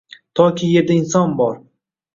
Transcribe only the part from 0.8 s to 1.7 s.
inson bor